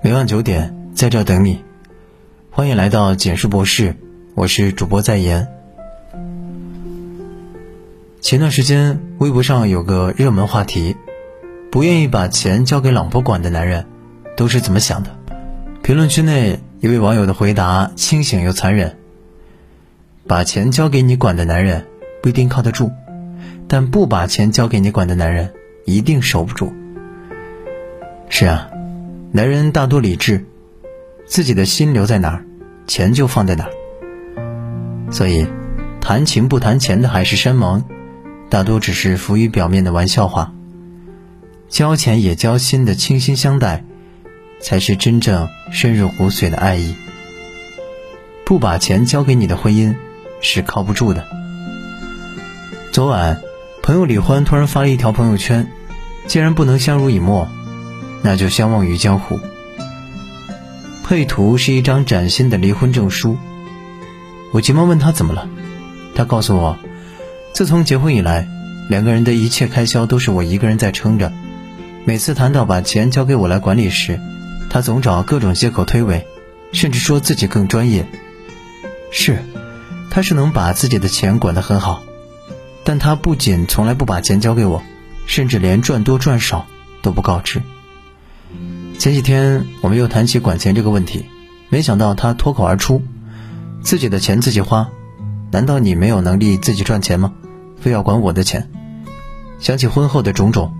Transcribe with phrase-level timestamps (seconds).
[0.00, 1.64] 每晚九点，在这等你。
[2.52, 3.96] 欢迎来到简述博士，
[4.36, 5.48] 我是主播在言。
[8.20, 10.94] 前段时间，微博上有个热门话题：
[11.72, 13.86] 不愿意把钱交给老婆管的男人，
[14.36, 15.10] 都是怎么想的？
[15.82, 18.96] 评论区内一位网友的回答清醒又残忍：
[20.28, 21.84] 把钱交给你管的男人
[22.22, 22.92] 不一定靠得住，
[23.66, 25.52] 但不把钱交给你管的男人
[25.84, 26.72] 一定守不住。
[28.28, 28.70] 是啊。
[29.30, 30.46] 男人大多理智，
[31.26, 32.46] 自己的心留在哪儿，
[32.86, 35.12] 钱就放在哪儿。
[35.12, 35.46] 所以，
[36.00, 37.84] 谈情不谈钱的海誓山盟，
[38.48, 40.54] 大多只是浮于表面的玩笑话。
[41.68, 43.84] 交钱也交心的倾心相待，
[44.62, 46.94] 才是真正深入骨髓的爱意。
[48.46, 49.94] 不把钱交给你的婚姻，
[50.40, 51.26] 是靠不住的。
[52.92, 53.38] 昨晚，
[53.82, 55.70] 朋友李欢突然发了一条朋友圈
[56.26, 57.46] ：“既然不能相濡以沫。”
[58.28, 59.40] 那就相忘于江湖。
[61.02, 63.38] 配图是一张崭新的离婚证书。
[64.52, 65.48] 我急忙问他怎么了，
[66.14, 66.76] 他告诉我，
[67.54, 68.46] 自从结婚以来，
[68.90, 71.32] 两个人的一切开销都是我一个人在撑着。
[72.04, 74.20] 每次谈到把钱交给我来管理时，
[74.68, 76.24] 他总找各种借口推诿，
[76.72, 78.06] 甚至说自己更专业。
[79.10, 79.42] 是，
[80.10, 82.02] 他是能把自己的钱管得很好，
[82.84, 84.82] 但他不仅从来不把钱交给我，
[85.24, 86.66] 甚至连赚多赚少
[87.00, 87.62] 都不告知。
[88.98, 91.24] 前几天我们又谈起管钱这个问题，
[91.68, 93.00] 没想到他脱口而出
[93.80, 94.88] ：“自己的钱自己花，
[95.52, 97.32] 难道你没有能力自己赚钱吗？
[97.80, 98.68] 非要管我的钱？”
[99.60, 100.74] 想起婚后的种种，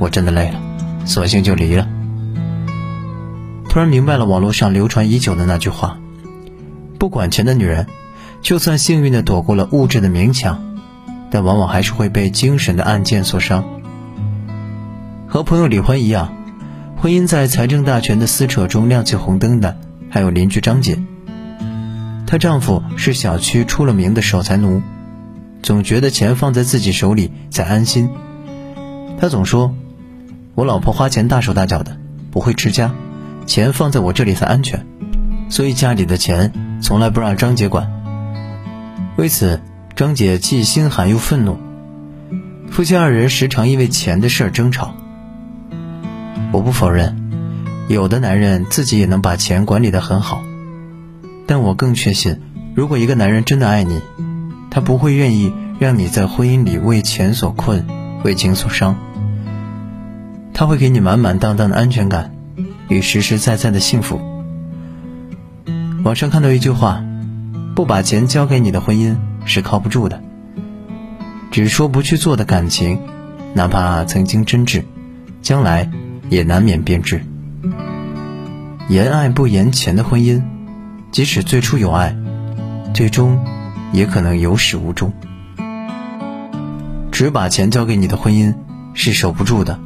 [0.00, 0.60] 我真的累了，
[1.06, 1.86] 索性就离了。
[3.68, 6.00] 突然明白了网络上流传已久的那句话
[6.98, 7.86] ：“不管钱的女人，
[8.40, 10.60] 就算幸运的躲过了物质的明抢，
[11.30, 13.64] 但往往还是会被精神的暗箭所伤。”
[15.30, 16.41] 和朋友李欢一样。
[17.02, 19.76] 婚姻在财政大权的撕扯中亮起红灯的，
[20.08, 21.02] 还有邻居张姐。
[22.28, 24.80] 她丈夫是小区出了名的守财奴，
[25.64, 28.08] 总觉得钱放在自己手里才安心。
[29.18, 29.74] 他总说
[30.54, 31.98] ：“我老婆花钱大手大脚的，
[32.30, 32.94] 不会持家，
[33.46, 34.86] 钱放在我这里才安全。”
[35.50, 37.90] 所以家里的钱从来不让张姐管。
[39.16, 39.60] 为此，
[39.96, 41.58] 张姐既心寒又愤怒，
[42.70, 44.94] 夫妻二人时常因为钱的事争吵。
[46.52, 47.16] 我不否认，
[47.88, 50.42] 有的男人自己也能把钱管理得很好，
[51.46, 52.40] 但我更确信，
[52.74, 54.02] 如果一个男人真的爱你，
[54.70, 57.86] 他不会愿意让你在婚姻里为钱所困，
[58.22, 58.96] 为情所伤。
[60.52, 62.34] 他会给你满满当当的安全感，
[62.88, 64.20] 与实实在在的幸福。
[66.04, 67.02] 网上看到一句话：
[67.74, 70.22] 不把钱交给你的婚姻是靠不住的。
[71.50, 73.00] 只说不去做的感情，
[73.54, 74.84] 哪怕曾经真挚，
[75.40, 75.90] 将来。
[76.32, 77.22] 也难免变质。
[78.88, 80.42] 言爱不言钱的婚姻，
[81.10, 82.16] 即使最初有爱，
[82.94, 83.44] 最终
[83.92, 85.12] 也可能有始无终。
[87.10, 88.54] 只把钱交给你的婚姻
[88.94, 89.78] 是守不住的。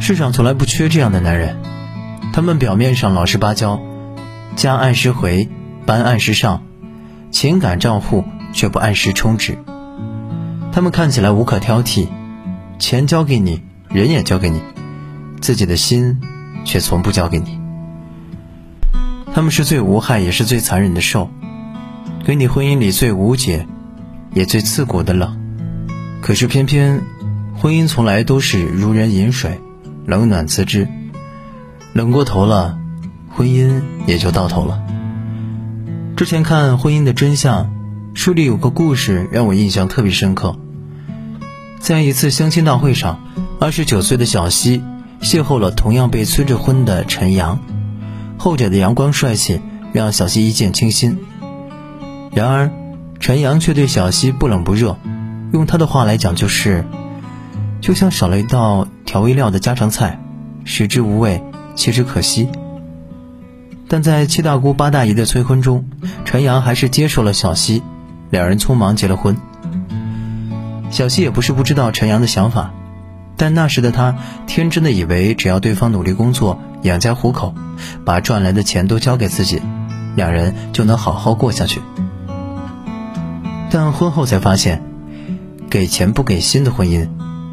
[0.00, 1.58] 世上从来不缺这样的男人，
[2.32, 3.82] 他们表面上老实巴交，
[4.56, 5.50] 家按时回，
[5.84, 6.62] 班按时上，
[7.30, 9.58] 情感账户却不按时充值。
[10.72, 12.08] 他们看起来无可挑剔，
[12.78, 13.60] 钱交给你。
[13.94, 14.60] 人也交给你，
[15.40, 16.20] 自己的心
[16.64, 17.60] 却从不交给你。
[19.32, 21.30] 他们是最无害也是最残忍的兽，
[22.24, 23.68] 给你婚姻里最无解
[24.32, 25.38] 也最刺骨的冷。
[26.20, 27.02] 可是偏偏，
[27.56, 29.60] 婚姻从来都是如人饮水，
[30.06, 30.88] 冷暖自知。
[31.92, 32.76] 冷过头了，
[33.30, 34.82] 婚姻也就到头了。
[36.16, 37.66] 之前看《婚姻的真相》，
[38.18, 40.58] 书里有个故事让我印象特别深刻。
[41.78, 43.20] 在一次相亲大会上。
[43.64, 44.84] 二十九岁的小西
[45.22, 47.58] 邂逅了同样被催着婚的陈阳，
[48.36, 49.58] 后者的阳光帅气
[49.94, 51.18] 让小西一见倾心。
[52.34, 52.70] 然而，
[53.20, 54.98] 陈阳却对小西不冷不热，
[55.54, 56.84] 用他的话来讲就是，
[57.80, 60.20] 就像少了一道调味料的家常菜，
[60.66, 61.42] 食之无味，
[61.74, 62.50] 弃之可惜。
[63.88, 65.86] 但在七大姑八大姨的催婚中，
[66.26, 67.82] 陈阳还是接受了小西，
[68.28, 69.34] 两人匆忙结了婚。
[70.90, 72.70] 小西也不是不知道陈阳的想法。
[73.36, 74.16] 但那时的他
[74.46, 77.54] 天真的以为，只要对方努力工作养家糊口，
[78.04, 79.60] 把赚来的钱都交给自己，
[80.14, 81.80] 两人就能好好过下去。
[83.70, 84.82] 但婚后才发现，
[85.68, 87.08] 给钱不给心的婚姻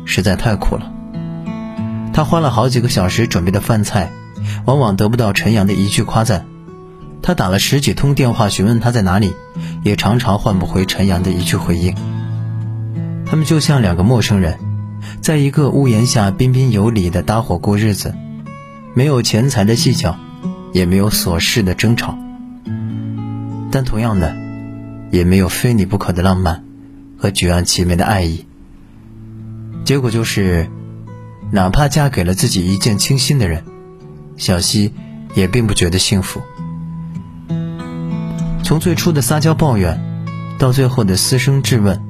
[0.06, 0.92] 实在太苦了。
[2.14, 4.12] 他花了好几个小时准备的饭菜，
[4.66, 6.42] 往往得不到陈阳的一句夸赞；
[7.24, 9.34] 他打了十几通电话询问他在哪里，
[9.84, 11.96] 也常常换不回陈阳的一句回应。
[13.26, 14.71] 他们就像两个陌生人。
[15.22, 18.16] 在一个屋檐下彬彬有礼的搭伙过日子，
[18.96, 20.18] 没有钱财的计较，
[20.74, 22.18] 也没有琐事的争吵。
[23.72, 24.36] 但同样的，
[25.12, 26.64] 也没有非你不可的浪漫
[27.20, 28.48] 和举案齐眉的爱意。
[29.86, 30.72] 结果就是，
[31.52, 33.64] 哪怕嫁给了自己一见倾心的人，
[34.38, 34.92] 小溪
[35.36, 36.42] 也并不觉得幸福。
[38.64, 40.02] 从最初的撒娇抱怨，
[40.58, 42.02] 到最后的私生质问，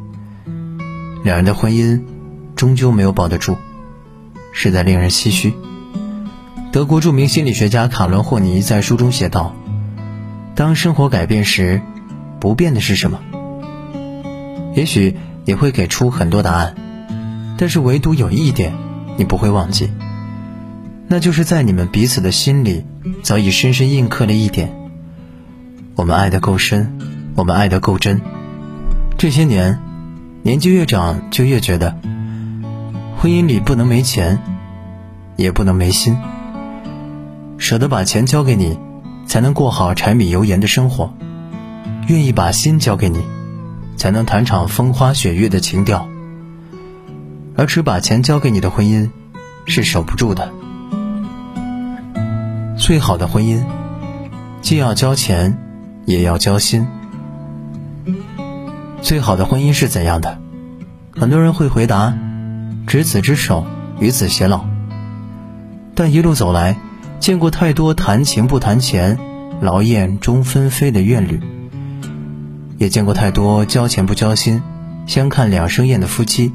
[1.25, 2.01] 两人的婚姻
[2.61, 3.57] 终究没有保得住，
[4.53, 5.55] 实在令人唏嘘。
[6.71, 9.55] 德国著名心理学家卡伦·霍尼在书中写道。
[10.53, 11.81] 当生活改变时，
[12.39, 13.19] 不变的是什么？
[14.75, 16.75] 也许你会给出很多答案，
[17.57, 18.73] 但是唯独有一点
[19.17, 19.89] 你不会忘记，
[21.07, 22.85] 那就是在你们彼此的心里
[23.23, 24.71] 早已深深印刻了一点：
[25.95, 26.99] 我们爱得够深，
[27.33, 28.21] 我们爱得够真。
[29.17, 29.79] 这些年，
[30.43, 31.97] 年纪越长就越觉得，
[33.21, 34.41] 婚姻里不能没钱，
[35.35, 36.17] 也不能没心，
[37.59, 38.79] 舍得把钱交给你。
[39.27, 41.13] 才能过好柴米油盐的生活，
[42.07, 43.21] 愿意把心交给你，
[43.95, 46.09] 才能谈场风花雪月的情调。
[47.55, 49.11] 而只把钱交给你的婚姻，
[49.67, 50.51] 是守不住的。
[52.75, 53.63] 最好的婚姻，
[54.61, 55.59] 既要交钱，
[56.05, 56.87] 也要交心。
[59.03, 60.39] 最好的婚姻是怎样的？
[61.15, 62.17] 很多人会回答：
[62.91, 63.65] 执子之手，
[64.01, 64.65] 与子偕老。
[65.95, 66.75] 但一路走来。
[67.21, 69.17] 见过太多谈情不谈钱，
[69.61, 71.39] 劳燕终分飞的怨侣，
[72.77, 74.61] 也见过太多交钱不交心，
[75.07, 76.51] 相看两生厌的夫妻。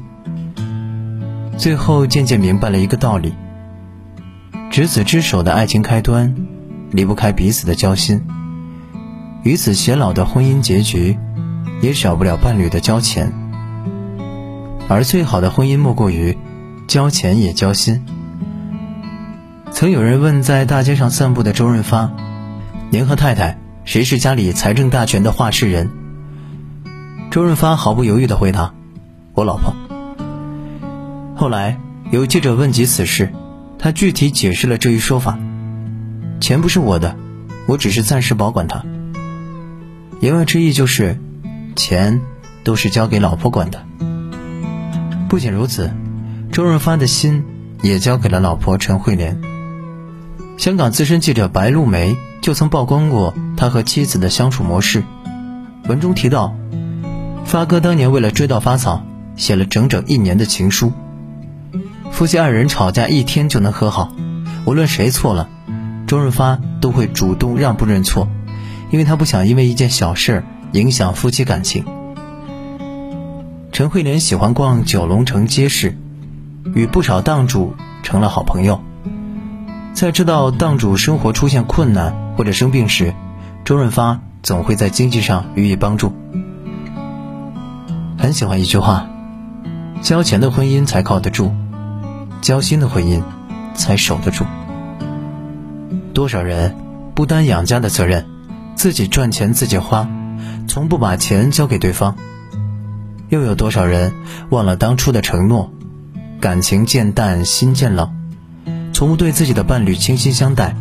[1.57, 3.33] 最后渐渐明白了一个道理：
[4.69, 6.35] 执子之手的爱情开端，
[6.91, 8.19] 离不开彼此的交心；
[9.41, 11.17] 与子偕老的婚姻结局，
[11.81, 13.33] 也少不了伴侣的交钱。
[14.89, 16.37] 而最好的婚姻，莫过于
[16.87, 18.05] 交钱也交心。
[19.71, 22.11] 曾有人问在大街上散步的周润发
[22.89, 25.89] ：“您和太太谁是家里财政大权的话事人？”
[27.29, 28.73] 周润发毫不犹豫地回答
[29.35, 29.75] ：“我老婆。”
[31.35, 31.77] 后来
[32.09, 33.31] 有记者问及此事，
[33.77, 35.37] 他具体解释了这一说法
[36.39, 37.15] ：“钱不是我的，
[37.67, 38.83] 我只是暂时保管它。”
[40.21, 41.19] 言外之意就是，
[41.75, 42.21] 钱
[42.63, 43.85] 都是交给老婆管的。
[45.29, 45.91] 不仅如此，
[46.51, 47.43] 周润发的心
[47.81, 49.41] 也交给了老婆陈慧莲。
[50.57, 55.03] 香港资深记者白露梅就曾曝光过他和妻子的相处模式。
[55.87, 56.55] 文中提到，
[57.45, 59.03] 发哥当年为了追到发草，
[59.35, 60.93] 写了整整一年的情书。
[62.09, 64.13] 夫妻二人吵架一天就能和好，
[64.65, 65.49] 无论谁错了，
[66.07, 68.29] 周润发都会主动让步认错，
[68.91, 71.83] 因为他不想因为一件小事影响夫妻感情。
[73.77, 75.95] 陈慧莲喜欢逛九龙城街市，
[76.73, 78.81] 与不少档主成了好朋友。
[79.93, 83.13] 在知道档主生活出现困难或者生病时，
[83.65, 86.11] 周润发总会在经济上予以帮助。
[88.17, 89.07] 很喜欢一句话
[90.01, 91.51] ：“交钱的婚姻才靠得住，
[92.41, 93.21] 交心的婚姻
[93.75, 94.43] 才守得住。”
[96.15, 96.75] 多少人
[97.13, 98.25] 不担养家的责任，
[98.73, 100.09] 自己赚钱自己花，
[100.67, 102.15] 从不把钱交给对方；
[103.29, 104.13] 又有多少人
[104.49, 105.71] 忘了当初的承诺，
[106.39, 108.13] 感情渐淡心渐冷。
[108.93, 110.75] 从不对自己的伴侣倾心相待，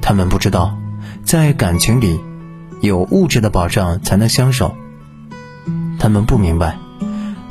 [0.00, 0.78] 他们不知道，
[1.24, 2.20] 在感情里，
[2.80, 4.72] 有物质的保障才能相守；
[5.98, 6.78] 他们不明白，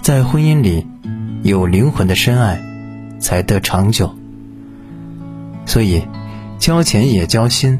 [0.01, 0.87] 在婚姻里，
[1.43, 2.61] 有灵魂的深爱
[3.19, 4.15] 才得长久。
[5.65, 6.01] 所以，
[6.57, 7.79] 交钱也交心，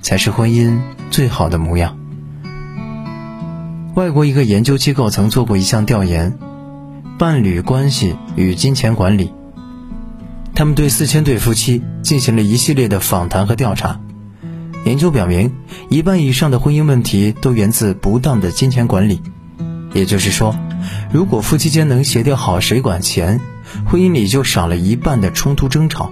[0.00, 1.96] 才是婚姻最好的模样。
[3.94, 6.38] 外国一个研究机构曾做过一项调研：
[7.18, 9.34] 伴侣关系与金钱管理。
[10.54, 14.00] 他们对四千对夫妻进行了一系列的访谈和调查，
[14.86, 15.52] 研究表明，
[15.90, 19.20] 一半以上的婚姻问题都源自不当的金钱管理。
[19.92, 20.56] 也就是说，
[21.12, 23.42] 如果夫妻间能协调好谁管钱，
[23.84, 26.10] 婚姻里就少了一半的冲突争吵。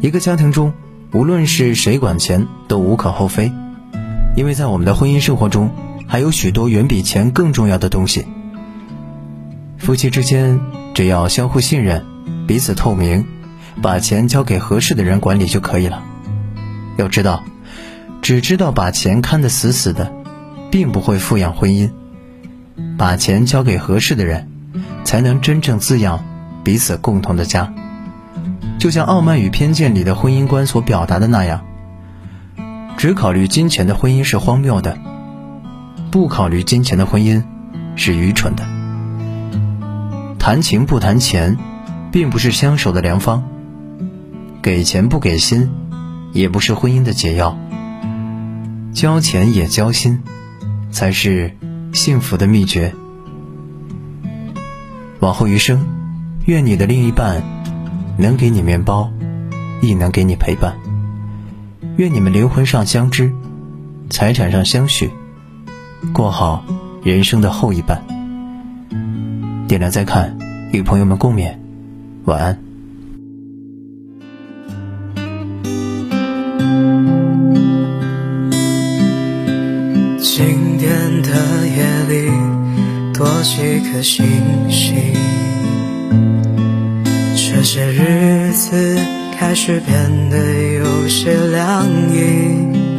[0.00, 0.72] 一个家庭中，
[1.12, 3.52] 无论是谁管钱都无可厚非，
[4.34, 5.70] 因为在我们的婚姻生活中，
[6.12, 8.26] 还有许多远比钱更重要的东西。
[9.78, 10.60] 夫妻之间
[10.92, 12.04] 只要相互信任。
[12.46, 13.24] 彼此透明，
[13.80, 16.02] 把钱交给合适的人管理就可以了。
[16.98, 17.42] 要知道，
[18.20, 20.12] 只知道把钱看得死死的，
[20.70, 21.90] 并不会富养婚姻。
[22.98, 24.50] 把钱交给合适的人，
[25.04, 26.22] 才能真正滋养
[26.62, 27.72] 彼此共同的家。
[28.78, 31.64] 就像《傲慢与偏见》里的婚姻观所表达的那样：
[32.98, 34.98] 只考虑金钱的婚姻是荒谬的，
[36.12, 37.42] 不考虑金钱的婚姻
[37.96, 38.64] 是愚蠢的。
[40.38, 41.58] 谈情不谈钱。
[42.12, 43.42] 并不是相守的良方，
[44.60, 45.70] 给钱不给心，
[46.34, 47.58] 也不是婚姻的解药。
[48.92, 50.22] 交钱也交心，
[50.90, 51.56] 才是
[51.94, 52.94] 幸福的秘诀。
[55.20, 55.86] 往后余生，
[56.44, 57.42] 愿你的另一半
[58.18, 59.10] 能给你面包，
[59.80, 60.76] 亦能给你陪伴。
[61.96, 63.32] 愿你们灵魂上相知，
[64.10, 65.10] 财产上相许，
[66.12, 66.64] 过好
[67.02, 68.02] 人生的后一半。
[69.68, 70.36] 点亮再看，
[70.72, 71.54] 与朋友们共勉。
[72.24, 72.58] 晚安。
[80.18, 81.30] 经典的
[81.66, 82.30] 夜里，
[83.14, 84.24] 多几颗星
[84.68, 84.94] 星。
[87.34, 88.98] 这些日子
[89.38, 90.36] 开始变得
[90.74, 92.91] 有些凉意。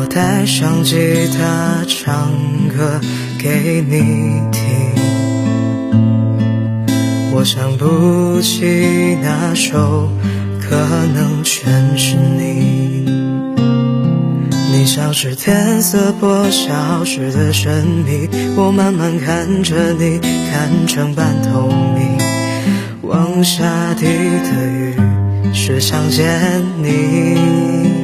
[0.00, 2.32] 我带上吉他，唱
[2.74, 2.98] 歌
[3.38, 4.00] 给你
[4.50, 4.64] 听。
[7.34, 10.08] 我想不起那首，
[10.58, 10.74] 可
[11.14, 13.04] 能全是你。
[14.72, 18.26] 你像是天色破晓时的神秘，
[18.56, 20.18] 我慢慢看着你，
[20.50, 22.16] 看成半透明。
[23.02, 24.94] 往下滴的雨，
[25.52, 27.99] 是想见你。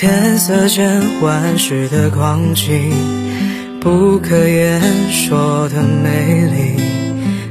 [0.00, 2.92] 天色渐晚时的光景。
[3.80, 6.80] 不可言说的美丽，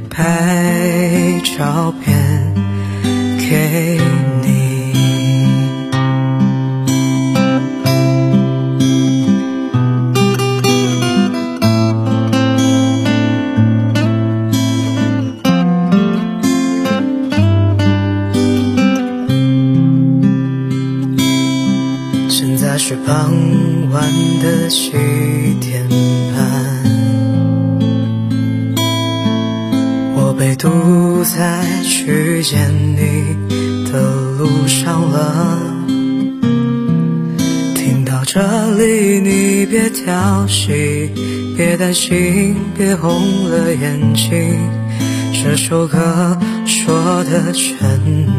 [0.08, 2.16] 拍照片
[3.38, 4.00] 给
[24.68, 24.92] 七
[25.60, 25.86] 点
[26.34, 26.44] 半，
[30.14, 30.34] 我。
[30.38, 30.68] 被堵
[31.24, 33.36] 在去见你
[33.90, 34.00] 的
[34.38, 35.58] 路上了，
[37.74, 38.40] 听到这
[38.76, 41.10] 里你别挑戏，
[41.56, 44.56] 别担心，别红了眼睛，
[45.32, 47.76] 这首歌说的全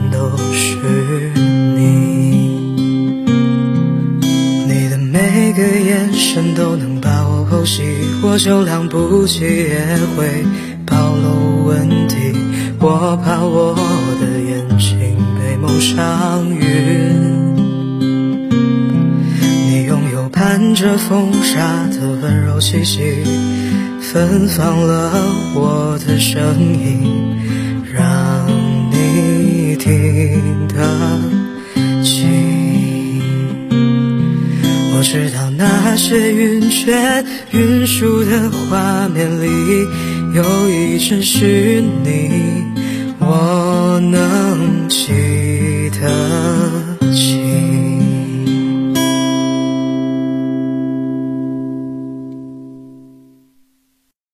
[0.09, 1.33] 都是
[5.49, 7.81] 每个眼神都能把我剖析，
[8.21, 10.45] 我就来不及也会。
[10.85, 12.15] 暴露问题，
[12.79, 13.73] 我怕我
[14.21, 17.55] 的眼睛被蒙上云。
[19.71, 23.01] 你拥有伴着风沙的温柔气息，
[23.99, 25.11] 芬芳了
[25.55, 27.38] 我的声音，
[35.91, 39.87] 那些云卷云舒的画面里，
[40.35, 42.29] 有一阵是你，
[43.17, 45.07] 我能记
[45.99, 46.78] 得。